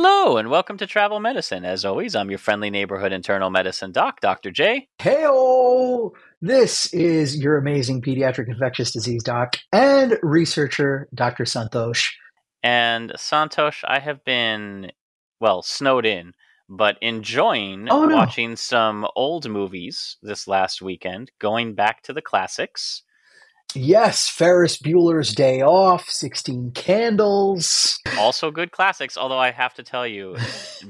[0.00, 1.64] Hello, and welcome to Travel Medicine.
[1.64, 4.52] As always, I'm your friendly neighborhood internal medicine doc, Dr.
[4.52, 4.86] J.
[5.00, 6.12] Heyo!
[6.40, 11.42] This is your amazing pediatric infectious disease doc and researcher, Dr.
[11.42, 12.10] Santhosh.
[12.62, 14.92] And Santhosh, I have been,
[15.40, 16.32] well, snowed in,
[16.68, 18.14] but enjoying Oh, no.
[18.14, 23.02] watching some old movies this last weekend, going back to the classics.
[23.74, 27.98] Yes, Ferris Bueller's Day Off, 16 Candles.
[28.18, 30.36] Also good classics, although I have to tell you,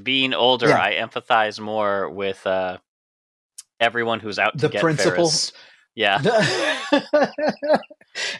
[0.01, 0.81] being older, Yeah.
[0.81, 2.77] I empathize more with uh,
[3.79, 5.25] everyone who's out to The get principal.
[5.27, 5.51] Ferris.
[5.95, 6.19] Yeah.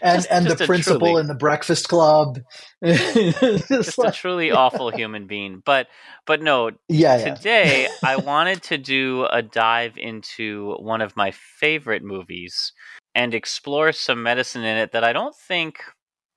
[0.01, 2.39] and Just- and just the principal truly- in the Breakfast Club.
[2.81, 5.61] It's Just a truly awful human being.
[5.65, 5.87] But
[6.25, 7.35] but no, yeah, yeah.
[7.35, 12.71] Today, I wanted to do a dive into one of my favorite movies
[13.15, 15.79] and explore some medicine in it that I don't think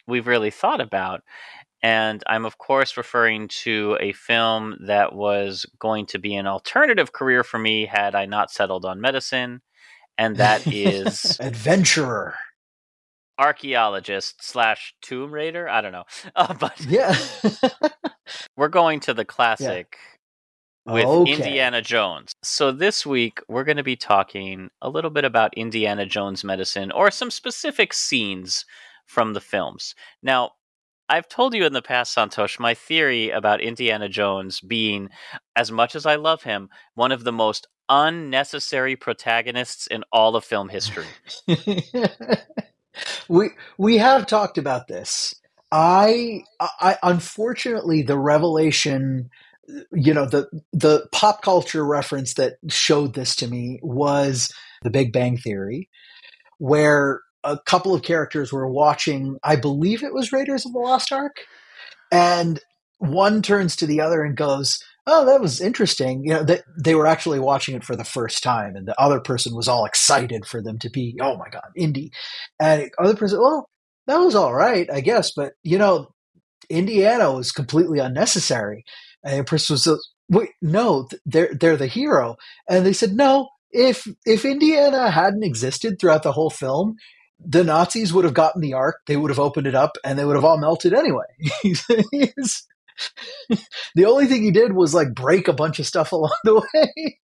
[0.07, 1.23] we've really thought about.
[1.83, 7.13] And I'm, of course, referring to a film that was going to be an alternative
[7.13, 9.63] career for me had I not settled on medicine.
[10.17, 12.35] And that is Adventurer.
[13.39, 15.69] archaeologist slash tomb raider.
[15.69, 16.05] I don't know.
[16.37, 17.17] Uh, but Yeah.
[18.57, 19.97] we're going to the classic
[20.87, 21.33] with Okay.
[21.33, 22.33] Indiana Jones.
[22.43, 26.91] So this week we're going to be talking a little bit about Indiana Jones medicine
[26.93, 28.65] or some specific scenes
[29.07, 29.95] from the films.
[30.23, 30.53] Now,
[31.09, 35.11] I've told you in the past, Santhosh, my theory about Indiana Jones being,
[35.57, 40.45] as much as I love him, one of the most unnecessary protagonists in all of
[40.45, 41.07] film history.
[43.29, 45.35] we we have talked about this.
[45.71, 49.31] I, I unfortunately the revelation,
[49.93, 54.53] you know, the the pop culture reference that showed this to me was
[54.83, 55.89] the Big Bang Theory,
[56.59, 59.39] where a couple of characters were watching.
[59.43, 61.37] I believe it was Raiders of the Lost Ark,
[62.11, 62.61] and
[62.99, 66.95] one turns to the other and goes, "Oh, that was interesting." You know, that they
[66.95, 70.47] were actually watching it for the first time, and the other person was all excited
[70.47, 72.13] for them to be, "Oh my god, Indy!"
[72.61, 73.69] And other person, well,
[74.07, 76.09] that was all right, I guess, but you know,
[76.69, 78.85] Indiana was completely unnecessary.
[79.25, 82.37] And the person was, wait, no, they're they're the hero,
[82.69, 86.97] and they said, no, if if Indiana hadn't existed throughout the whole film.
[87.45, 90.25] The Nazis would have gotten the ark, they would have opened it up, and they
[90.25, 91.25] would have all melted anyway.
[93.95, 97.19] The only thing he did was like break a bunch of stuff along the way.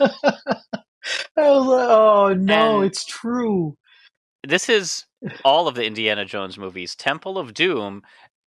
[0.00, 3.76] I was like, oh no, And- it's true.
[4.46, 5.04] this is
[5.44, 6.94] all of the Indiana Jones movies.
[6.96, 8.02] Temple of Doom,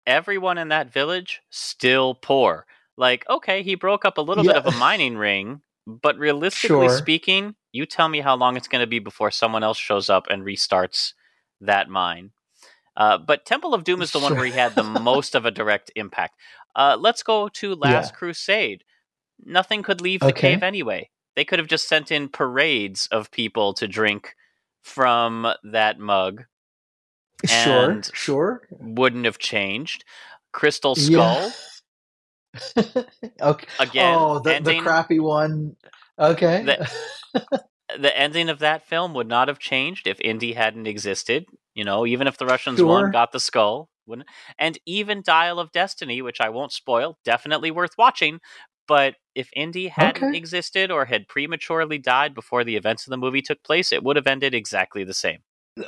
[0.08, 2.66] everyone in that village still poor.
[2.98, 6.98] Like, okay, he broke up a little bit of a mining ring, but realistically Sure.
[6.98, 10.28] speaking, you tell me how long it's going to be before someone else shows up
[10.30, 11.14] and restarts
[11.62, 12.32] that mine.
[12.96, 15.52] Uh, but Temple of Doom is the one where he had the most of a
[15.52, 16.40] direct impact.
[16.76, 18.16] Uh, let's go to Last Yeah.
[18.16, 18.84] Crusade.
[19.46, 20.52] Nothing could leave the Okay.
[20.54, 21.10] cave anyway.
[21.36, 24.36] They could have just sent in parades of people to drink
[24.84, 26.46] from that mug.
[27.46, 28.68] Sure, And- sure.
[28.72, 30.04] Wouldn't have changed.
[30.54, 31.50] Crystal Yeah.
[31.52, 31.52] Skull
[33.42, 33.68] okay.
[33.80, 34.16] again.
[34.18, 35.76] oh, the, the crappy one.
[36.18, 36.64] Okay.
[36.64, 37.64] The-
[38.00, 41.46] the ending of that film would not have changed if Indy hadn't existed.
[41.74, 42.88] You know, even if the Russians Sure.
[42.88, 44.30] won, got the skull, wouldn't.
[44.58, 48.40] And even Dial of Destiny, which I won't spoil, definitely worth watching.
[48.88, 50.38] But if Indy hadn't Okay.
[50.38, 54.16] existed or had prematurely died before the events of the movie took place, it would
[54.16, 55.40] have ended exactly the same.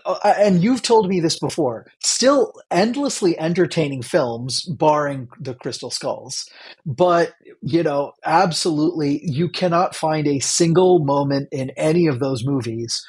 [0.06, 1.88] Uh, and you've told me this before.
[2.04, 6.46] Still endlessly entertaining films, barring the Crystal Skulls.
[6.86, 13.02] But, you know, absolutely, you cannot find a single moment in any of those movies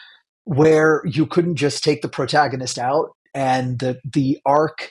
[0.45, 4.91] where you couldn't just take the protagonist out and the, the arc,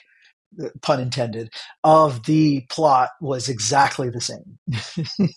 [0.82, 1.50] pun intended,
[1.84, 4.58] of the plot was exactly the same.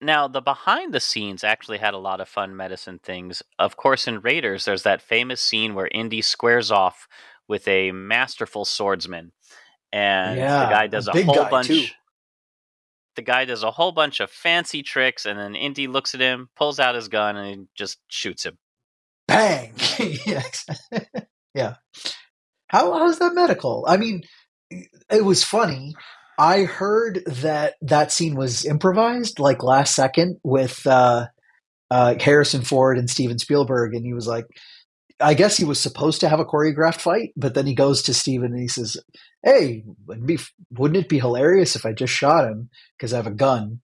[0.00, 3.42] Now, the behind the scenes actually had a lot of fun medicine things.
[3.58, 7.06] Of course, in Raiders, there's that famous scene where Indy squares off
[7.48, 9.32] with a masterful swordsman,
[9.92, 11.66] and Yeah, the guy does a whole bunch.
[11.66, 11.84] too.
[13.16, 16.48] The guy does a whole bunch of fancy tricks, and then Indy looks at him,
[16.56, 18.56] pulls out his gun, and just shoots him.
[19.28, 19.74] bang
[20.26, 20.64] yes.
[21.54, 21.74] yeah
[22.68, 24.22] how how's that medical i mean
[24.70, 25.94] it was funny
[26.40, 31.26] i heard that that scene was improvised like last second with uh
[31.90, 34.46] uh harrison ford and steven spielberg and he was like
[35.20, 38.14] i guess he was supposed to have a choreographed fight but then he goes to
[38.14, 38.96] steven and he says
[39.44, 40.38] hey wouldn't, be,
[40.72, 43.80] wouldn't it be hilarious if i just shot him because i have a gun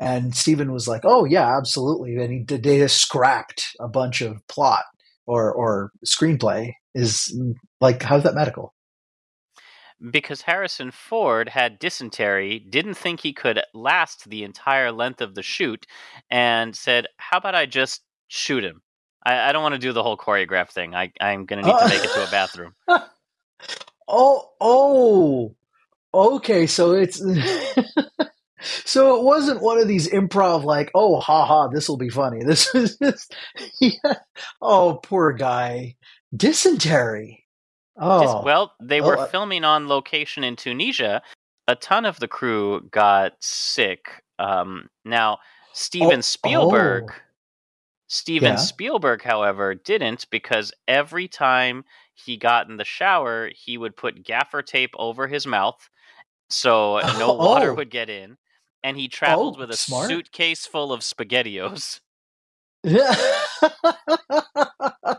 [0.00, 2.56] and Steven was like, "Oh yeah, absolutely." And he.
[2.56, 4.84] They just scrapped a bunch of plot
[5.26, 6.72] or or screenplay.
[6.94, 7.36] Is
[7.80, 8.74] like, how's that medical?
[10.10, 15.42] Because Harrison Ford had dysentery, didn't think he could last the entire length of the
[15.42, 15.86] shoot,
[16.30, 18.82] and said, How about I just shoot him?
[19.24, 20.94] I, I don't want to do the whole choreograph thing.
[20.94, 22.74] I, I'm going to need to make it to a bathroom.
[24.06, 25.56] Oh, oh,
[26.12, 26.66] okay.
[26.66, 27.18] So it's
[28.60, 32.40] so it wasn't one of these improv like, oh, haha, this will be funny.
[32.44, 33.34] This just,
[33.80, 34.14] yeah.
[34.60, 35.96] Oh, poor guy,
[36.36, 37.43] dysentery.
[37.96, 41.22] Oh, Dis- well, they Oh, were uh, filming on location in Tunisia.
[41.68, 44.22] A ton of the crew got sick.
[44.38, 45.38] Um, now,
[45.72, 47.04] Steven Oh, Spielberg.
[47.10, 47.14] oh.
[48.08, 48.56] Steven Yeah.
[48.56, 54.62] Spielberg, however, didn't because every time he got in the shower, he would put gaffer
[54.62, 55.88] tape over his mouth
[56.50, 57.74] so no water Oh.
[57.74, 58.36] would get in.
[58.82, 60.08] And he traveled Oh, with a smart.
[60.10, 62.00] suitcase full of SpaghettiOs.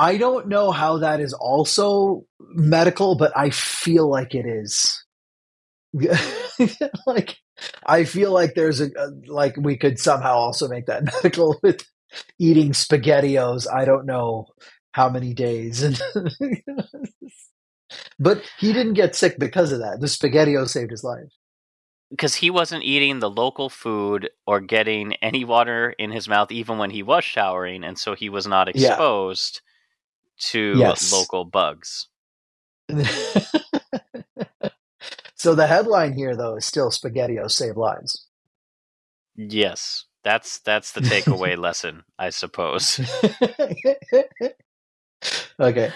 [0.00, 5.04] I don't know how that is also medical, but I feel like it is.
[7.06, 7.36] like
[7.84, 11.84] I feel like there's a, a like we could somehow also make that medical with
[12.38, 13.66] eating spaghettios.
[13.70, 14.46] I don't know
[14.92, 15.82] how many days.
[18.18, 20.00] but he didn't get sick because of that.
[20.00, 21.28] The spaghettios saved his life.
[22.10, 26.78] because he wasn't eating the local food or getting any water in his mouth even
[26.78, 29.60] when he was showering and so he was not exposed
[30.40, 31.00] to Yes.
[31.00, 32.08] local bugs
[35.34, 38.26] so the headline here though is still spaghettios save lives.
[39.36, 43.00] yes that's that's the takeaway lesson i suppose
[45.60, 45.94] okay.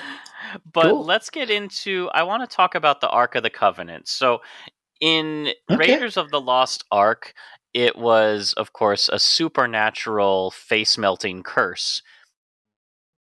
[0.72, 1.04] but Cool.
[1.04, 4.40] let's get into i want to talk about the ark of the covenant so
[5.00, 6.00] in Okay.
[6.00, 7.34] raiders of the lost ark
[7.74, 12.02] it was of course a supernatural face melting curse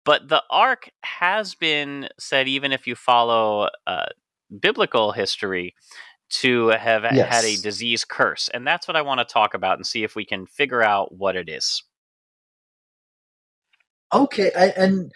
[0.06, 4.06] but the ark has been said even if you follow uh,
[4.62, 5.76] biblical history
[6.30, 9.86] to have had a disease curse and that's what i want to talk about and
[9.86, 11.84] see if we can figure out what it is
[14.14, 15.12] Okay, I, and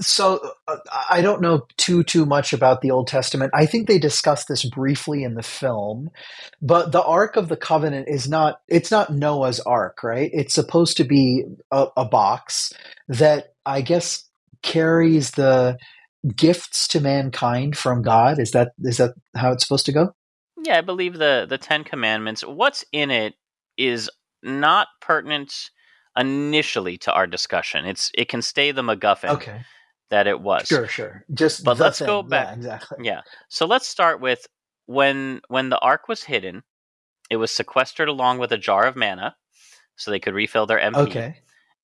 [0.00, 0.76] so uh,
[1.10, 3.52] I don't know too too much about the Old Testament.
[3.54, 6.10] I think they discussed this briefly in the film,
[6.62, 10.30] but the Ark of the Covenant is not it's not Noah's Ark, right?
[10.32, 12.72] It's supposed to be a, a box
[13.08, 14.24] that I guess
[14.62, 15.78] carries the
[16.36, 18.38] gifts to mankind from God.
[18.38, 20.12] Is that is that how it's supposed to go?
[20.62, 22.42] Yeah, I believe the the Ten Commandments.
[22.42, 23.34] What's in it
[23.76, 24.10] is
[24.42, 25.70] not pertinent
[26.18, 27.84] initially to our discussion.
[27.84, 29.60] It's it can stay the MacGuffin Okay,
[30.10, 30.66] that it was.
[30.66, 31.24] sure, sure.
[31.32, 32.48] Just But let's go back.
[32.48, 32.98] Yeah, exactly.
[33.02, 33.20] Yeah.
[33.48, 34.46] So let's start with
[34.86, 36.62] when when the ark was hidden,
[37.30, 39.36] it was sequestered along with a jar of manna,
[39.96, 41.36] so they could refill their MP, Okay.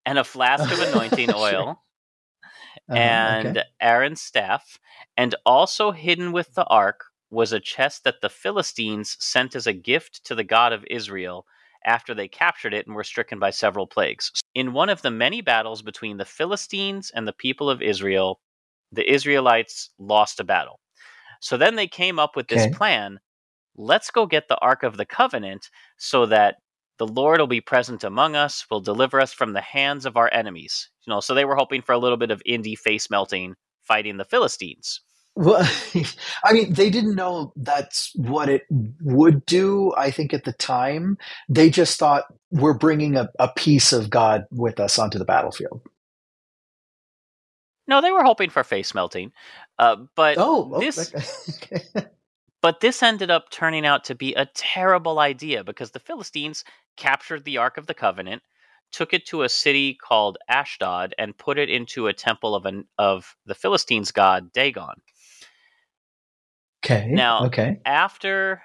[0.07, 1.84] and a flask of anointing oil,
[2.88, 3.64] Uh-huh, and okay.
[3.81, 4.79] Aaron's staff,
[5.17, 9.73] and also hidden with the ark was a chest that the Philistines sent as a
[9.73, 11.47] gift to the God of Israel
[11.85, 14.31] after they captured it and were stricken by several plagues.
[14.55, 18.41] In one of the many battles between the Philistines and the people of Israel,
[18.93, 20.81] the Israelites lost a battle.
[21.41, 22.69] So then they came up with this Okay.
[22.69, 23.21] plan
[23.76, 26.57] let's go get the Ark of the Covenant so that
[26.99, 30.31] the Lord will be present among us, will deliver us from the hands of our
[30.33, 30.91] enemies.
[31.07, 34.17] You know, so they were hoping for a little bit of indie face melting fighting
[34.17, 35.01] the Philistines.
[35.37, 35.69] Well,
[36.45, 39.93] I mean, they didn't know that's what it would do.
[39.97, 44.45] I think at the time, they just thought we're bringing a, a piece of God
[44.51, 45.83] with us onto the battlefield.
[47.87, 49.33] No, they were hoping for face melting.
[49.79, 51.11] Uh, but Oh, oh, this
[51.63, 51.83] okay.
[52.64, 56.64] But this ended up turning out to be a terrible idea because the Philistines
[56.97, 58.42] captured the Ark of the Covenant,
[58.90, 62.88] took it to a city called Ashdod, and put it into a temple of an
[62.97, 65.02] of the Philistines' god Dagon.
[66.83, 67.09] okay.
[67.11, 67.83] Now, okay.
[67.85, 68.62] after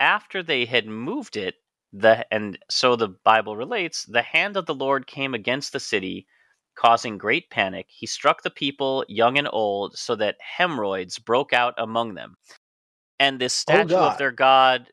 [0.00, 1.56] after they had moved it,
[1.92, 6.26] the and so the Bible relates, the hand of the Lord came against the city,
[6.74, 7.84] causing great panic.
[7.90, 12.38] He struck the people, young and old, so that hemorrhoids broke out among them.
[13.18, 14.90] And this statue of their god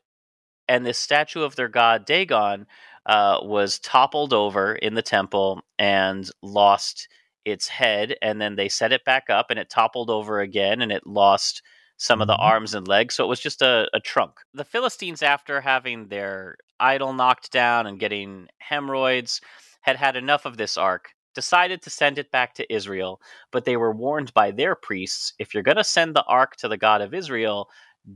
[0.68, 2.66] and this statue of their god Dagon
[3.06, 7.08] uh, was toppled over in the temple and lost
[7.44, 10.90] its head, and then they set it back up, and it toppled over again, and
[10.90, 11.62] it lost
[11.98, 12.42] some of the Mhm.
[12.42, 13.14] arms and legs.
[13.14, 14.40] So it was just a, a trunk.
[14.54, 19.40] The Philistines, after having their idol knocked down and getting hemorrhoids,
[19.82, 21.10] had had enough of this ark.
[21.34, 23.20] Decided to send it back to Israel,
[23.52, 26.68] but they were warned by their priests if you're going to send the ark to
[26.68, 27.68] the God of Israel,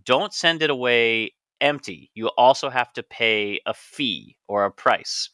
[0.05, 2.11] don't send it away empty.
[2.15, 5.31] You also have to pay a fee or a price.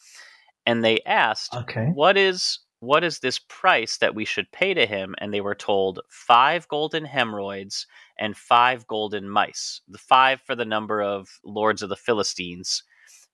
[0.67, 1.87] And they asked, Okay.
[1.87, 5.55] "What is what is this price that we should pay to him?" And they were
[5.55, 7.87] told, five golden hemorrhoids
[8.19, 9.81] and five golden mice.
[9.89, 12.83] The five for the number of lords of the Philistines,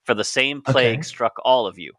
[0.04, 1.04] for the same plague Okay.
[1.04, 1.92] struck all of you.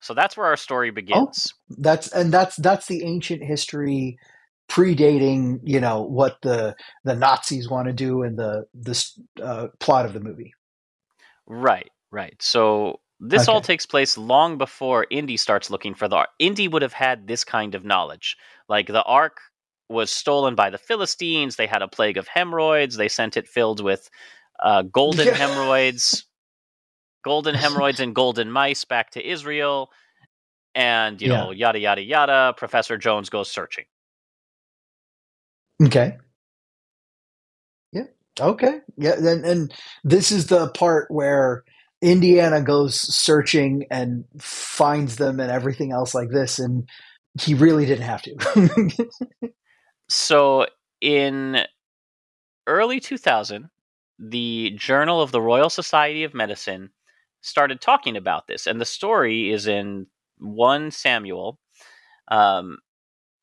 [0.00, 1.54] So that's where our story oh, begins.
[1.70, 4.18] That's and that's that's the ancient history
[4.68, 10.06] predating, you know, what the the Nazis want to do in the this uh, plot
[10.06, 10.54] of the movie.
[11.46, 12.34] Right, right.
[12.40, 16.30] So this all takes place long before Indy starts looking for the Ark.
[16.38, 18.36] Indy would have had this kind of knowledge.
[18.68, 19.38] Like the Ark
[19.88, 21.56] was stolen by the Philistines.
[21.56, 22.96] They had a plague of hemorrhoids.
[22.96, 24.08] They sent it filled with
[24.60, 25.36] uh, golden Yeah.
[25.36, 26.24] hemorrhoids,
[27.24, 29.90] golden hemorrhoids and golden mice back to Israel.
[30.74, 31.36] And, you Yeah.
[31.44, 32.54] know, yada, yada, yada.
[32.56, 33.84] Professor Jones goes searching.
[35.82, 36.16] Okay.
[37.92, 38.04] Yeah.
[38.40, 38.80] Okay.
[38.96, 39.14] Yeah.
[39.18, 41.64] And and this is the part where
[42.02, 46.88] Indiana goes searching and finds them and everything else like this, and
[47.40, 49.08] he really didn't have to.
[50.08, 50.66] So
[51.00, 51.64] in
[52.66, 53.68] early 2000,
[54.18, 56.90] the Journal of the Royal Society of Medicine
[57.40, 60.06] started talking about this, and the story is in
[60.38, 61.58] 1 Samuel.
[62.28, 62.78] Um,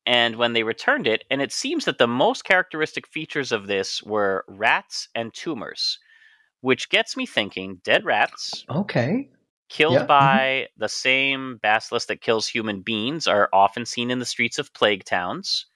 [0.06, 4.02] and when they returned it, and it seems that the most characteristic features of this
[4.02, 5.98] were rats and tumors,
[6.60, 9.30] which gets me thinking dead rats okay.
[9.68, 10.46] killed Yeah, mhm.
[10.46, 14.72] by the same bacillus that kills human beings are often seen in the streets of
[14.74, 15.66] plague towns.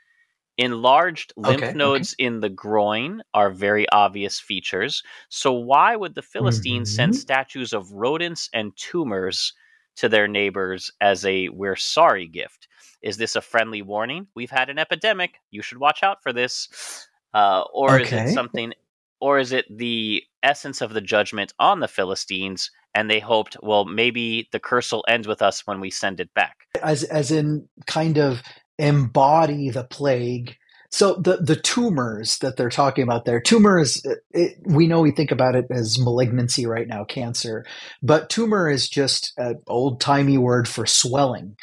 [0.59, 2.06] Enlarged lymph Okay, okay.
[2.06, 5.02] nodes in the groin are very obvious features.
[5.30, 7.16] So, why would the Philistines send Mhm.
[7.16, 9.54] statues of rodents and tumors
[9.97, 12.68] to their neighbors as a we're sorry gift?
[13.07, 14.27] Is this a friendly warning?
[14.35, 15.41] We've had an epidemic.
[15.53, 17.07] You should watch out for this.
[17.33, 18.73] Uh, or is it something,
[19.21, 22.73] or is it the essence of the judgment on the Philistines?
[22.97, 26.35] And they hoped, well, maybe the curse will end with us when we send it
[26.35, 26.67] back.
[26.83, 28.43] As as in kind of
[28.77, 30.57] embody the plague.
[30.91, 34.05] So the the tumors that they're talking about there, tumors.
[34.05, 37.65] It, it, we know we think about it as malignancy right now, cancer,
[38.03, 41.57] but tumor is just an old timey word for swelling.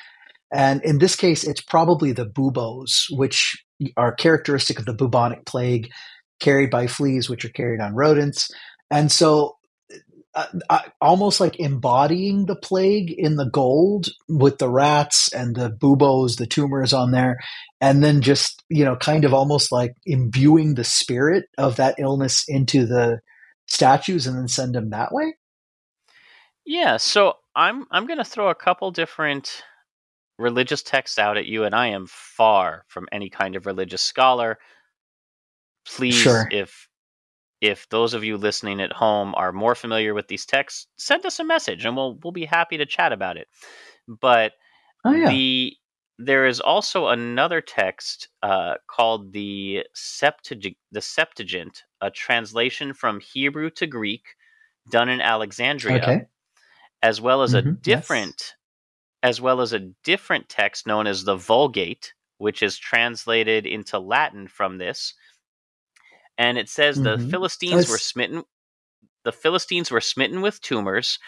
[0.53, 3.61] And in this case, it's probably the buboes, which
[3.97, 5.89] are characteristic of the bubonic plague,
[6.39, 8.51] carried by fleas, which are carried on rodents.
[8.91, 9.57] And so,
[10.35, 15.69] uh, uh, almost like embodying the plague in the gold with the rats and the
[15.69, 17.37] buboes, the tumors on there,
[17.81, 22.45] and then just, you know, kind of almost like imbuing the spirit of that illness
[22.47, 23.19] into the
[23.67, 25.35] statues and then send them that way.
[26.65, 29.63] Yeah, so I'm I'm going to throw a couple different
[30.37, 34.57] religious texts out at you, and I am far from any kind of religious scholar.
[35.85, 36.47] Please, Sure.
[36.51, 36.87] if
[37.61, 41.39] if those of you listening at home are more familiar with these texts, send us
[41.39, 43.47] a message, and we'll we'll be happy to chat about it.
[44.07, 44.53] But
[45.05, 45.29] Oh, yeah.
[45.29, 45.77] the
[46.19, 53.69] there is also another text uh, called the Septuagint, the Septuagint, a translation from Hebrew
[53.71, 54.23] to Greek,
[54.89, 56.25] done in Alexandria, Okay.
[57.01, 58.53] as well as a different yes.
[59.23, 64.47] As well as a different text known as the Vulgate, which is translated into Latin
[64.47, 65.15] from this.
[66.37, 67.29] And it says the Mhm.
[67.29, 68.43] Philistines were smitten.
[69.23, 71.19] The Philistines were smitten with tumors,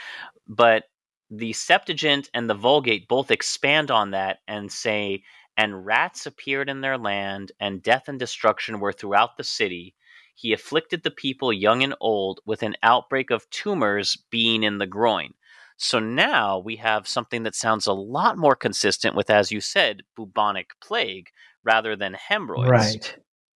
[0.47, 0.85] but
[1.29, 5.23] the Septuagint and the Vulgate both expand on that and say,
[5.57, 9.95] and rats appeared in their land, and death and destruction were throughout the city.
[10.35, 14.87] He afflicted the people, young and old, with an outbreak of tumors being in the
[14.87, 15.33] groin.
[15.77, 20.01] So now we have something that sounds a lot more consistent with, as you said,
[20.15, 21.27] bubonic plague
[21.63, 22.69] rather than hemorrhoids.
[22.69, 23.17] Right.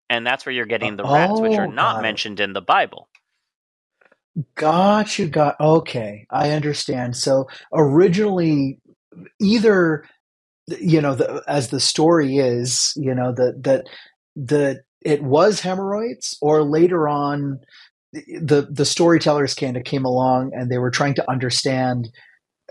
[0.09, 2.61] And that's where you're uh, getting the rats, which are Oh, not mentioned in the
[2.61, 3.07] Bible.
[4.55, 5.27] Got you.
[5.27, 6.25] Got okay.
[6.29, 7.15] I understand.
[7.15, 8.79] So originally,
[9.39, 10.03] either
[10.67, 13.85] you know, the, as the story is, you know, that that
[14.35, 17.59] that it was hemorrhoids, or later on,
[18.13, 22.09] the the storytellers kind of came along and they were trying to understand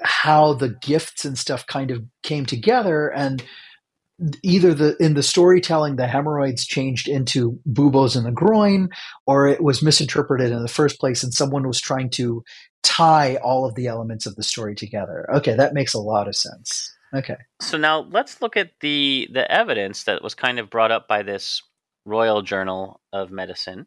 [0.02, 3.42] how the gifts and stuff kind of came together and
[4.42, 8.88] either the in the storytelling the hemorrhoids changed into buboes in the groin
[9.26, 12.42] or it was misinterpreted in the first place and someone was trying to
[12.82, 15.28] tie all of the elements of the story together.
[15.34, 16.94] Okay that makes a lot of sense.
[17.14, 17.36] Okay.
[17.60, 21.22] So now let's look at the the evidence that was kind of brought up by
[21.22, 21.62] this
[22.06, 23.86] Royal Journal of Medicine.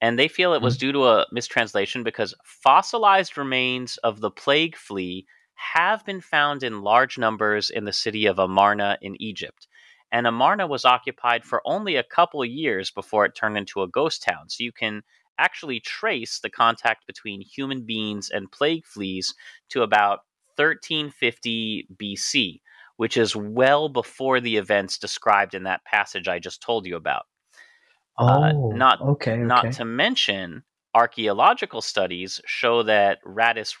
[0.00, 0.86] And they feel it was mm-hmm.
[0.86, 6.82] due to a mistranslation because fossilized remains of the plague flea have been found in
[6.82, 9.66] large numbers in the city of Amarna in Egypt.
[10.12, 14.22] And Amarna was occupied for only a couple years before it turned into a ghost
[14.22, 14.48] town.
[14.48, 15.02] So you can
[15.38, 19.34] actually trace the contact between human beings and plague fleas
[19.70, 20.20] to about
[20.56, 22.60] 1350 BC,
[22.96, 27.26] which is well before the events described in that passage I just told you about.
[28.18, 30.62] Uh, oh not okay not to mention
[30.94, 33.80] archaeological studies show that Rattus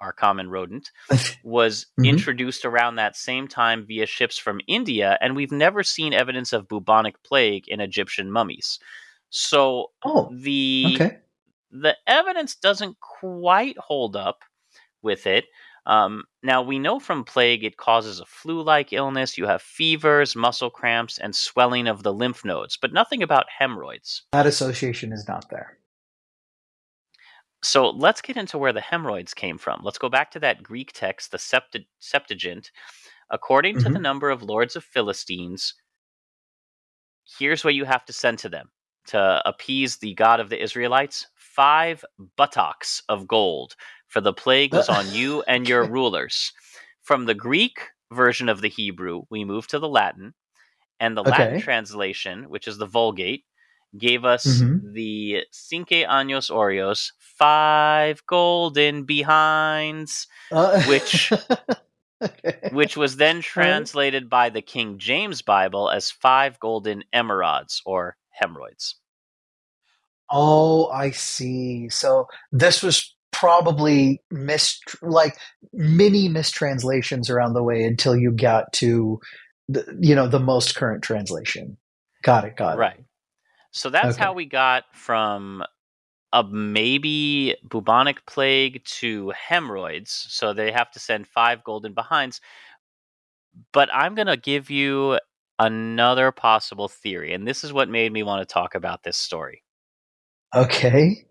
[0.00, 0.90] Our common rodent,
[1.44, 2.06] was Mhm.
[2.08, 6.68] introduced around that same time via ships from India, and we've never seen evidence of
[6.68, 8.78] bubonic plague in Egyptian mummies.
[9.30, 11.18] So oh the okay
[11.70, 14.42] the evidence doesn't quite hold up
[15.02, 15.44] with it.
[15.84, 19.36] Um, now we know from plague it causes a flu-like illness.
[19.36, 24.22] You have fevers, muscle cramps, and swelling of the lymph nodes, but nothing about hemorrhoids.
[24.32, 25.78] that association is not there
[27.62, 29.80] So let's get into where the hemorrhoids came from.
[29.82, 32.70] Let's go back to that Greek text, the Septu- Septuagint.
[33.30, 34.02] According to the Mhm.
[34.02, 35.74] number of lords of Philistines,
[37.38, 38.70] here's what you have to send to them
[39.06, 42.04] to appease the God of the Israelites five
[42.36, 43.76] buttocks of gold,
[44.08, 46.52] for the plague was on you and your rulers.
[47.02, 47.80] From the Greek
[48.12, 50.34] version of the Hebrew, we move to the Latin,
[51.00, 53.44] and the Latin translation, which is the Vulgate,
[53.96, 54.92] gave us Mhm.
[54.92, 61.30] the quinque anos aureos, five golden behinds, Uh, Which-
[62.22, 62.68] okay.
[62.72, 68.96] which was then translated by the King James Bible as five golden emerods or hemorrhoids.
[70.30, 71.88] Oh, I see.
[71.88, 75.38] So this was probably mis like
[75.72, 79.20] many mistranslations around the way until you got to
[79.68, 81.76] the you know the most current translation.
[82.22, 82.56] Got it.
[82.56, 82.78] Got it.
[82.78, 83.04] Right.
[83.78, 84.24] So that's Okay.
[84.24, 85.64] how we got from
[86.32, 90.26] a maybe bubonic plague to hemorrhoids.
[90.28, 92.40] So they have to send five golden behinds.
[93.72, 95.18] But I'm going to give you
[95.58, 97.32] another possible theory.
[97.32, 99.64] And this is what made me want to talk about this story.
[100.54, 101.26] Okay.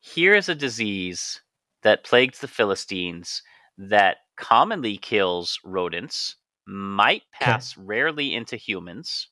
[0.00, 1.40] Here is a disease
[1.82, 3.42] that plagued the Philistines
[3.78, 7.82] that commonly kills rodents, might pass okay.
[7.86, 9.28] rarely into humans,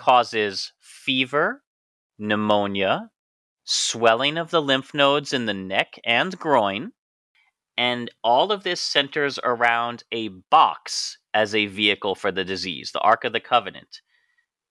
[0.00, 1.62] causes fever,
[2.18, 3.10] pneumonia,
[3.64, 6.90] swelling of the lymph nodes in the neck and groin,
[7.76, 13.00] and all of this centers around a box as a vehicle for the disease, the
[13.00, 14.00] Ark of the Covenant.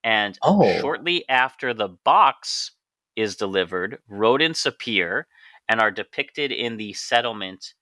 [0.03, 0.79] And oh.
[0.79, 2.71] shortly after the box
[3.15, 5.27] is delivered, rodents appear
[5.67, 7.75] and are depicted in the settlement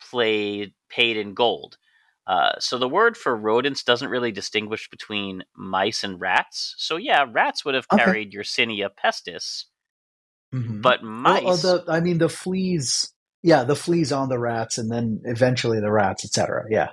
[0.00, 1.76] played, paid in gold.
[2.26, 6.74] Uh, so the word for rodents doesn't really distinguish between mice and rats.
[6.76, 8.38] So yeah, rats would have carried okay.
[8.38, 9.64] Yersinia pestis,
[10.52, 10.80] mm-hmm.
[10.80, 11.44] but mice.
[11.44, 13.12] Well, the, I mean, the fleas.
[13.42, 16.64] Yeah, the fleas on the rats, and then eventually the rats, etc.
[16.68, 16.88] Yeah.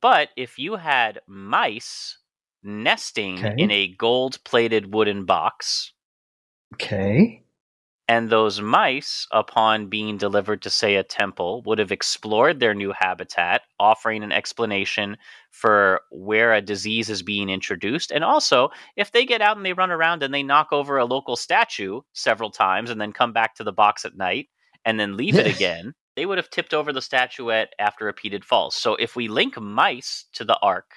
[0.00, 2.18] But if you had mice
[2.64, 3.54] nesting okay.
[3.56, 5.92] in a gold-plated wooden box,
[6.74, 7.44] okay,
[8.08, 12.92] and those mice, upon being delivered to, say, a temple, would have explored their new
[12.92, 15.18] habitat, offering an explanation
[15.50, 18.10] for where a disease is being introduced.
[18.10, 21.04] And also, if they get out and they run around and they knock over a
[21.04, 24.48] local statue several times and then come back to the box at night
[24.86, 28.74] and then leave it again, they would have tipped over the statuette after repeated falls.
[28.74, 30.92] So if we link mice to the ark,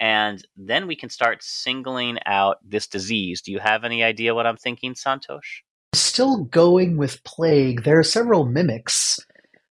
[0.00, 3.42] and then we can start singling out this disease.
[3.42, 5.62] Do you have any idea what I'm thinking, Santhosh?
[6.00, 7.84] Still going with plague.
[7.84, 9.18] There are several mimics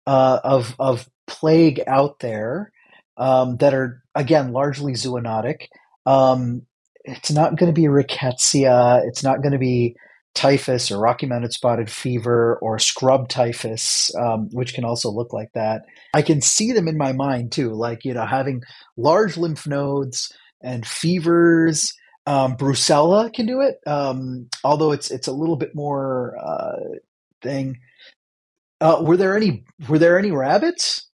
[0.07, 2.73] uh, of of plague out there
[3.17, 5.69] um, that are again largely zoonotic.
[6.07, 6.63] Um,
[7.05, 9.07] it's not going to be rickettsia.
[9.07, 9.97] It's not going to be
[10.35, 15.53] typhus or Rocky Mountain spotted fever or scrub typhus, um, which can also look like
[15.55, 15.83] that.
[16.13, 18.63] I can see them in my mind too, like you know having
[18.97, 21.95] large lymph nodes and fevers
[22.27, 26.99] um, Brucella can do it, um, although it's it's a little bit more uh,
[27.43, 27.79] thing.
[28.81, 31.09] Uh, were there any Were there any rabbits?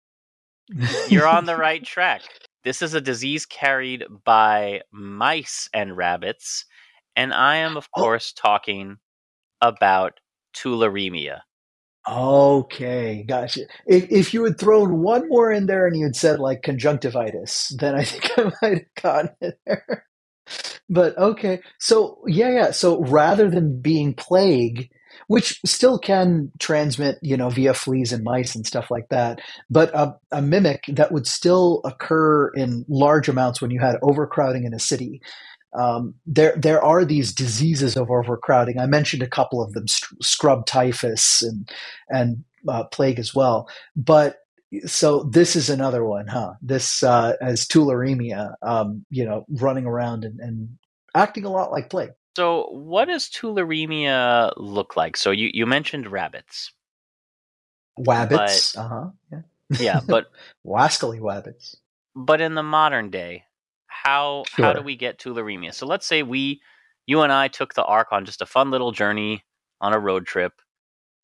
[1.09, 2.21] You're on the right track.
[2.63, 6.65] This is a disease carried by mice and rabbits,
[7.15, 8.01] and I am, of oh.
[8.01, 8.97] course, talking
[9.61, 10.19] about
[10.55, 11.39] tularemia.
[12.07, 13.61] Okay, gotcha.
[13.85, 17.75] If, if you had thrown one more in there and you had said like conjunctivitis,
[17.79, 20.05] then I think I might have gotten it there
[20.89, 24.89] but okay so yeah yeah so rather than being plague
[25.27, 29.93] which still can transmit you know via fleas and mice and stuff like that but
[29.93, 34.73] a, a, mimic that would still occur in large amounts when you had overcrowding in
[34.73, 35.21] a city.
[35.77, 38.79] Um, there there are these diseases of overcrowding.
[38.79, 41.69] I mentioned a couple of them scrub typhus and
[42.09, 43.69] and uh, plague as well.
[43.95, 44.37] But
[44.85, 46.53] so this is another one, huh?
[46.61, 50.77] This uh, as tularemia, um, you know, running around and, and
[51.15, 52.11] acting a lot like plague.
[52.35, 55.17] So, what does tularemia look like?
[55.17, 56.71] So, you, you mentioned rabbits.
[57.99, 59.07] Wabbits, uh huh.
[59.31, 59.41] Yeah.
[59.79, 60.31] yeah, but
[60.65, 61.75] wascally wabbits.
[62.15, 63.43] But in the modern day,
[63.87, 64.65] how sure.
[64.65, 65.73] how do we get tularemia?
[65.73, 66.61] So, let's say we,
[67.07, 69.43] you and I, took the ark on just a fun little journey
[69.81, 70.53] on a road trip,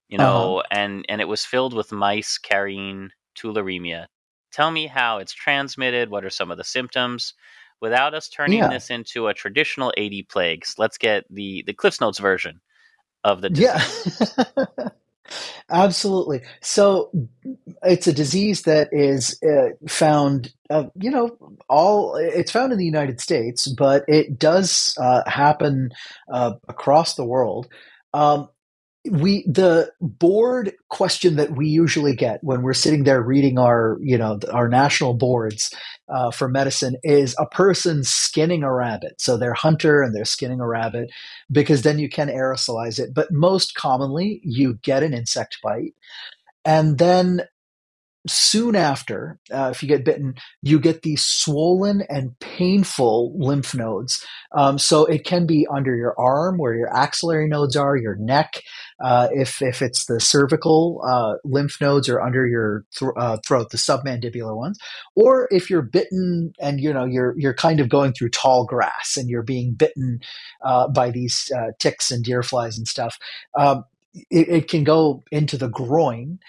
[0.09, 0.67] you know, uh-huh.
[0.71, 4.07] and and it was filled with mice carrying tularemia.
[4.51, 6.09] Tell me how it's transmitted.
[6.09, 7.33] What are some of the symptoms?
[7.81, 8.69] Without us turning yeah.
[8.69, 12.61] this into a traditional 80 plagues, let's get the the Cliff's Notes version
[13.23, 14.33] of the disease.
[14.37, 14.89] Yeah.
[15.71, 16.41] Absolutely.
[16.61, 17.09] So
[17.83, 21.35] it's a disease that is uh, found, uh, you know,
[21.67, 25.91] all it's found in the United States, but it does uh, happen
[26.31, 27.67] uh, across the world.
[28.13, 28.49] Um,
[29.11, 34.17] we the board question that we usually get when we're sitting there reading our you
[34.17, 35.73] know our national boards
[36.09, 39.19] uh, for medicine is a person skinning a rabbit.
[39.19, 41.11] So they're hunter and they're skinning a rabbit
[41.51, 43.13] because then you can aerosolize it.
[43.13, 45.93] But most commonly you get an insect bite
[46.65, 47.41] and then
[48.27, 54.25] soon after, uh, if you get bitten, you get these swollen and painful lymph nodes.
[54.51, 58.61] Um, so it can be under your arm where your axillary nodes are, your neck,
[59.03, 63.69] uh, if, if it's the cervical uh, lymph nodes or under your th- uh, throat,
[63.71, 64.79] the submandibular ones,
[65.15, 69.17] or if you're bitten and you know you're you're kind of going through tall grass
[69.17, 70.21] and you're being bitten
[70.63, 73.17] uh, by these uh, ticks and deer flies and stuff.
[73.57, 73.83] Um,
[74.29, 76.39] it, it, can go into the groin.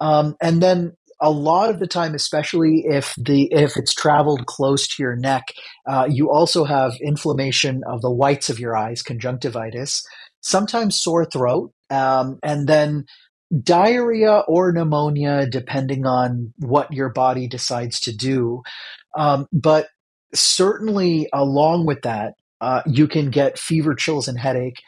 [0.00, 4.86] Um, and then a lot of the time, especially if the if it's traveled close
[4.88, 5.52] to your neck,
[5.86, 10.04] uh, you also have inflammation of the whites of your eyes, conjunctivitis,
[10.40, 13.04] sometimes sore throat, um, and then
[13.62, 18.62] diarrhea or pneumonia, depending on what your body decides to do.
[19.16, 19.88] Um, but
[20.34, 24.80] certainly, along with that, uh, you can get fever, chills, and headache.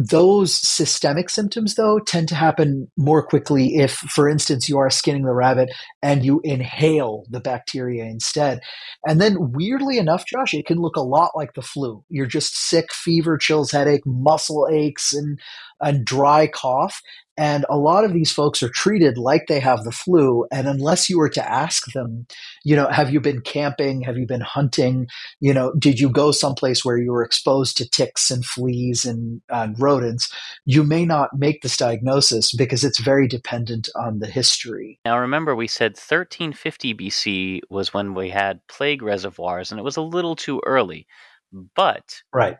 [0.00, 5.24] Those systemic symptoms, though, tend to happen more quickly if, for instance, you are skinning
[5.24, 8.60] the rabbit and you inhale the bacteria instead.
[9.08, 12.04] And then, weirdly enough, Josh, it can look a lot like the flu.
[12.08, 15.40] You're just sick, fever, chills, headache, muscle aches, and,
[15.80, 17.02] and dry cough.
[17.38, 20.44] And a lot of these folks are treated like they have the flu.
[20.50, 22.26] And unless you were to ask them,
[22.64, 24.00] you know, have you been camping?
[24.02, 25.06] Have you been hunting?
[25.38, 29.40] You know, did you go someplace where you were exposed to ticks and fleas and,
[29.50, 30.34] and rodents?
[30.64, 34.98] You may not make this diagnosis because it's very dependent on the history.
[35.04, 39.96] Now, remember, we said 1350 BC was when we had plague reservoirs, and it was
[39.96, 41.06] a little too early.
[41.52, 42.58] But right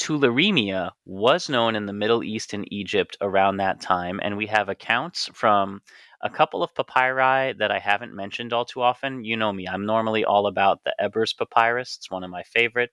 [0.00, 4.68] tularemia was known in the Middle East and Egypt around that time, and we have
[4.68, 5.82] accounts from
[6.22, 9.24] a couple of papyri that I haven't mentioned all too often.
[9.24, 12.90] You know me, I'm normally all about the Ebers papyrus, it's one of my favorite.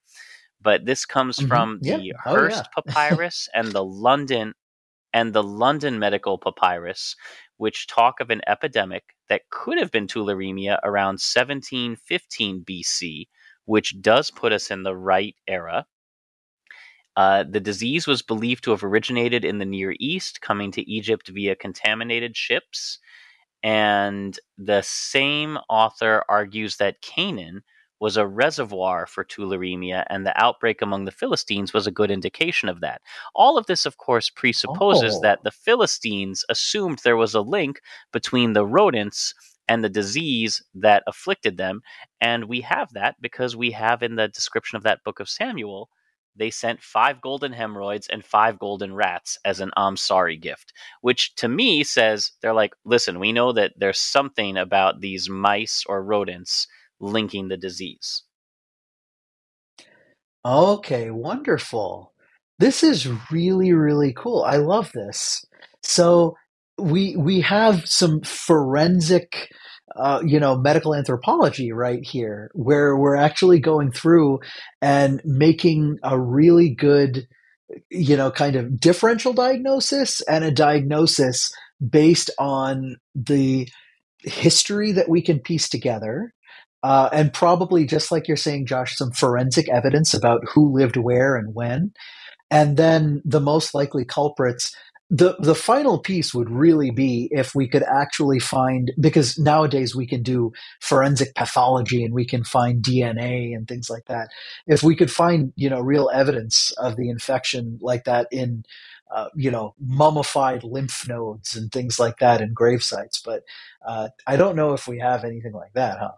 [0.62, 1.48] But this comes mm-hmm.
[1.48, 1.98] from yeah.
[1.98, 2.82] the oh, Hearst yeah.
[2.84, 4.54] papyrus and the London
[5.14, 7.16] and the London medical papyrus,
[7.56, 13.28] which talk of an epidemic that could have been tularemia around 1715 BC,
[13.66, 15.86] which does put us in the right era.
[17.18, 21.30] Uh, the disease was believed to have originated in the Near East, coming to Egypt
[21.30, 23.00] via contaminated ships.
[23.64, 27.64] And the same author argues that Canaan
[28.00, 32.70] was a reservoir for tularemia, and the outbreak among the Philistines was a good indication
[32.70, 33.02] of that.
[33.36, 35.22] All of this, of course, presupposes Oh.
[35.24, 37.82] that the Philistines assumed there was a link
[38.14, 39.34] between the rodents
[39.68, 41.82] and the disease that afflicted them.
[42.22, 45.90] And we have that because we have in the description of that book of Samuel
[46.38, 51.36] they sent five golden hemorrhoids and five golden rats as an I'm sorry gift, which
[51.36, 56.04] to me says they're like, listen, we know that there's something about these mice or
[56.04, 56.68] rodents
[57.00, 58.24] linking the disease.
[60.46, 62.14] Okay, wonderful.
[62.60, 64.44] This is really, really cool.
[64.44, 65.46] I love this.
[65.84, 66.36] So
[66.78, 69.50] we we have some forensic
[69.98, 74.40] uh, you know medical anthropology right here where we're actually going through
[74.82, 77.28] and making a really good
[77.90, 81.52] you know kind of differential diagnosis and a diagnosis
[81.90, 83.68] based on the
[84.24, 86.34] history that we can piece together.
[86.84, 91.36] Uh, and probably just like you're saying josh some forensic evidence about who lived where
[91.36, 91.92] and when.
[92.50, 94.74] And then the most likely culprits
[95.10, 100.06] the the final piece would really be if we could actually find because nowadays we
[100.06, 104.30] can do forensic pathology and we can find DNA and things like that.
[104.68, 108.66] If we could find you know real evidence of the infection like that in
[109.10, 113.44] uh, you know mummified lymph nodes and things like that in grave sites, but
[113.88, 116.12] uh, I don't know if we have anything like that, huh?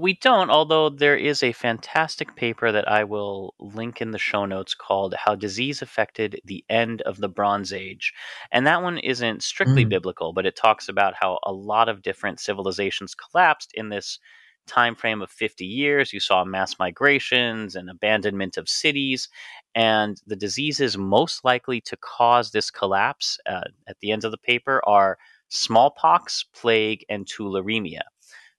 [0.00, 4.46] We don't, although there is a fantastic paper that I will link in the show
[4.46, 8.14] notes called How Disease Affected the End of the Bronze Age.
[8.50, 9.90] And that one isn't strictly Mm.
[9.90, 14.18] biblical, but it talks about how a lot of different civilizations collapsed in this
[14.66, 16.14] time frame of 50 years.
[16.14, 19.28] You saw mass migrations and abandonment of cities,
[19.74, 24.38] and the diseases most likely to cause this collapse uh, at the end of the
[24.38, 25.18] paper are
[25.50, 28.02] smallpox, plague, and tularemia.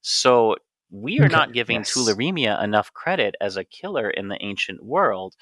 [0.01, 0.57] So
[0.91, 1.93] we are not giving yes.
[1.93, 5.35] tularemia enough credit as a killer in the ancient world.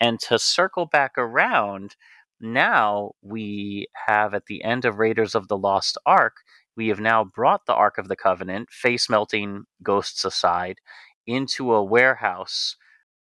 [0.00, 1.96] And to circle back around,
[2.40, 6.36] now we have at the end of Raiders of the Lost Ark,
[6.76, 10.78] we have now brought the Ark of the Covenant, face melting ghosts aside,
[11.26, 12.76] into a warehouse.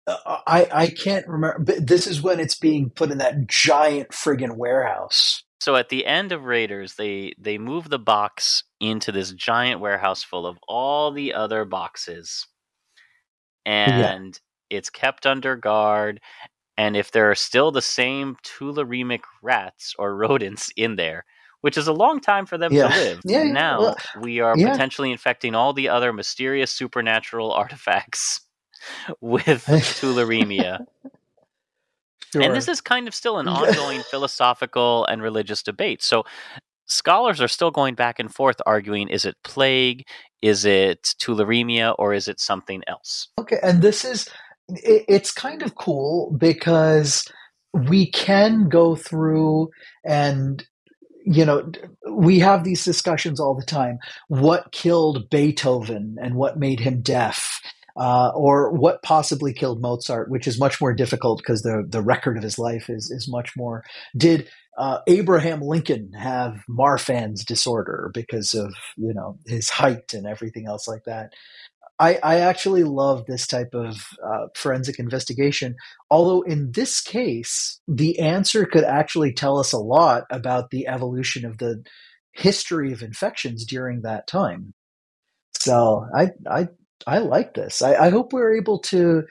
[0.07, 1.59] Uh, I I can't remember.
[1.61, 5.45] But this is when it's being put in that giant friggin' warehouse.
[5.61, 10.23] So at the end of Raiders, they they move the box into this giant warehouse
[10.25, 12.47] full of all the other boxes,
[13.67, 14.39] and
[14.71, 16.21] it's kept under guard.
[16.79, 21.25] And if there are still the same tularemic rats or rodents in there,
[21.63, 22.89] which is a long time for them Yeah.
[22.89, 24.73] to live, Yeah, yeah, now well, we are yeah.
[24.73, 28.41] potentially infecting all the other mysterious supernatural artifacts
[29.21, 29.65] with
[30.01, 30.81] tularemia.
[32.33, 32.43] Sure.
[32.43, 36.03] And this is kind of still an ongoing philosophical and religious debate.
[36.03, 36.25] So
[36.87, 40.07] scholars are still going back and forth arguing is it plague,
[40.43, 43.29] is it tularemia, or is it something else?
[43.39, 44.29] Okay, and this is
[44.69, 47.25] it, it's kind of cool because
[47.73, 49.71] we can go through
[50.05, 50.65] and
[51.25, 51.71] you know
[52.11, 53.99] we have these discussions all the time.
[54.29, 57.61] What killed Beethoven and what made him deaf?
[58.01, 62.39] Uh, or what possibly killed Mozart, which is much more difficult because the the record
[62.39, 63.85] of his life is is much more.
[64.17, 70.67] Did uh, Abraham Lincoln have Marfan's disorder because of you know his height and everything
[70.67, 71.35] else like that?
[71.99, 75.77] I, I actually love this type of uh, forensic investigation.
[76.11, 81.45] Although in this case, the answer could actually tell us a lot about the evolution
[81.45, 81.85] of the
[82.33, 84.73] history of infections during that time.
[85.53, 86.69] So I I
[87.07, 87.83] I like this.
[87.83, 89.23] I, I hope we're able to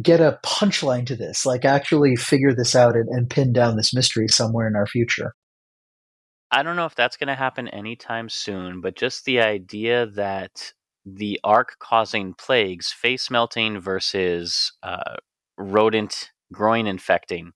[0.00, 3.94] get a punchline to this, like actually figure this out and, and pin down this
[3.94, 5.34] mystery somewhere in our future.
[6.50, 10.72] I don't know if that's going to happen anytime soon, but just the idea that
[11.04, 15.16] the arc causing plagues, face melting versus uh,
[15.56, 17.52] rodent groin infecting,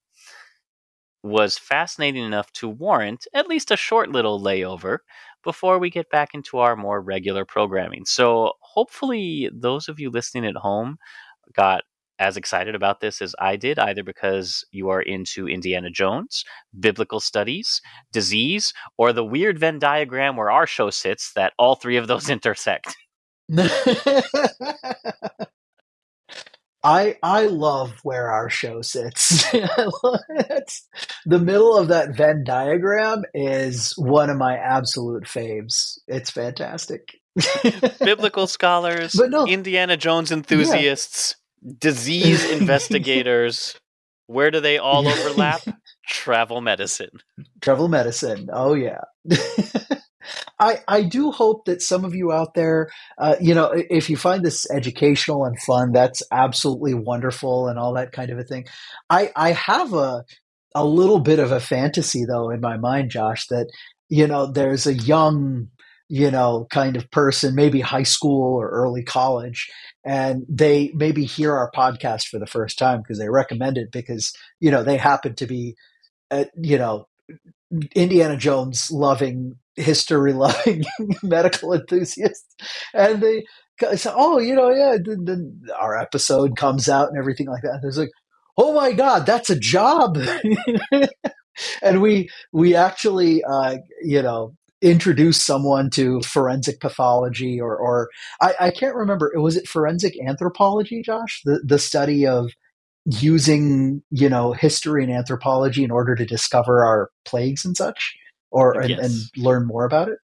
[1.23, 4.99] was fascinating enough to warrant at least a short little layover
[5.43, 8.05] before we get back into our more regular programming.
[8.05, 10.97] So, hopefully, those of you listening at home
[11.53, 11.83] got
[12.19, 16.45] as excited about this as I did, either because you are into Indiana Jones,
[16.79, 21.97] biblical studies, disease, or the weird Venn diagram where our show sits that all three
[21.97, 22.95] of those intersect.
[26.83, 29.49] I I love where our show sits.
[29.51, 35.99] the middle of that Venn diagram is one of my absolute faves.
[36.07, 37.19] It's fantastic.
[37.99, 41.73] Biblical scholars, no, Indiana Jones enthusiasts, yeah.
[41.79, 43.75] disease investigators.
[44.27, 45.61] Where do they all overlap?
[46.07, 47.19] Travel medicine.
[47.61, 48.49] Travel medicine.
[48.51, 49.01] Oh yeah.
[50.59, 54.17] I, I do hope that some of you out there, uh, you know, if you
[54.17, 58.65] find this educational and fun, that's absolutely wonderful and all that kind of a thing.
[59.09, 60.23] I, I have a,
[60.75, 63.67] a little bit of a fantasy though in my mind, Josh, that,
[64.09, 65.69] you know, there's a young,
[66.09, 69.69] you know, kind of person, maybe high school or early college,
[70.05, 74.33] and they maybe hear our podcast for the first time because they recommend it because,
[74.59, 75.75] you know, they happen to be,
[76.29, 77.07] uh, you know,
[77.95, 80.83] Indiana Jones loving history loving
[81.23, 82.55] medical enthusiasts.
[82.93, 83.43] And they
[83.95, 87.79] say oh you know yeah then, our episode comes out and everything like that.
[87.81, 88.11] And like
[88.57, 90.17] oh my god that's a job.
[91.81, 98.09] And we we actually uh, you know introduce someone to forensic pathology or or
[98.41, 99.31] I, I can't remember.
[99.35, 101.41] Was it forensic anthropology josh?
[101.45, 102.51] The the study of
[103.05, 108.15] using you know history and anthropology in order to discover our plagues and such
[108.51, 110.19] or and, and learn more about it.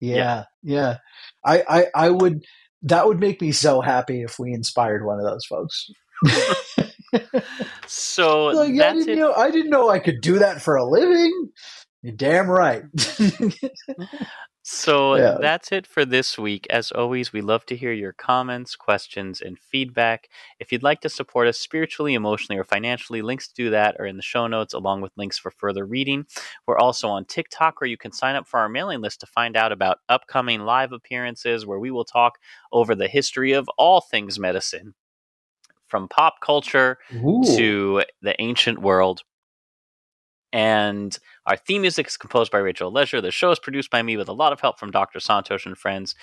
[0.00, 0.96] Yeah, yeah, yeah.
[1.44, 2.44] I, I I would
[2.82, 5.90] that would make me so happy if we inspired one of those folks.
[7.86, 11.50] so like, I, didn't know, I didn't know I could do that for a living.
[12.02, 12.84] You're damn right.
[14.68, 15.38] So yeah.
[15.40, 16.66] that's it for this week.
[16.70, 20.28] As always, we love to hear your comments, questions, and feedback.
[20.58, 24.06] If you'd like to support us spiritually, emotionally, or financially, links to do that are
[24.06, 26.26] in the show notes, along with links for further reading.
[26.66, 29.56] We're also on TikTok, where you can sign up for our mailing list to find
[29.56, 32.36] out about upcoming live appearances, where we will talk
[32.72, 34.94] over the history of all things medicine,
[35.86, 37.44] from pop culture Ooh.
[37.56, 39.22] to the ancient world.
[40.56, 43.20] And our theme music is composed by Rachel Leisure.
[43.20, 45.18] The show is produced by me with a lot of help from Dr.
[45.18, 46.14] Santhosh and friends.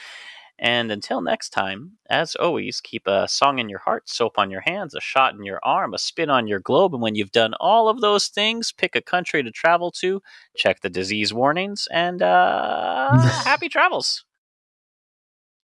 [0.57, 4.61] And until next time, as always, keep a song in your heart, soap on your
[4.61, 6.95] hands, a shot in your arm, a spin on your globe.
[6.95, 10.19] And when you've done all of those things, pick a country to travel to,
[10.57, 13.15] check the disease warnings, and uh,
[13.45, 14.25] happy travels.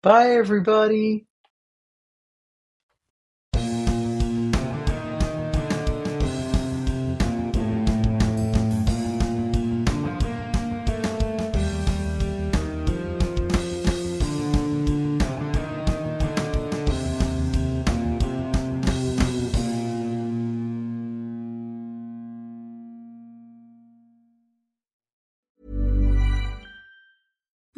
[0.01, 1.25] Bye, everybody.